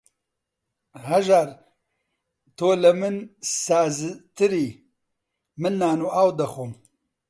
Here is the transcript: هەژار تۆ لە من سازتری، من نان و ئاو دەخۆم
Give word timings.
هەژار 1.07 1.49
تۆ 2.57 2.69
لە 2.81 2.91
من 2.99 3.15
سازتری، 3.63 4.67
من 5.61 5.73
نان 5.81 5.99
و 6.03 6.07
ئاو 6.15 6.29
دەخۆم 6.39 6.71